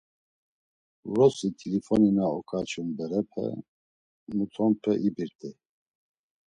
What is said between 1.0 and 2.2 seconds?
Vrosi t̆ilifoni